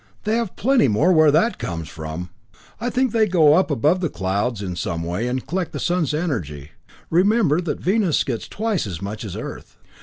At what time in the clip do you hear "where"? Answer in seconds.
1.13-1.29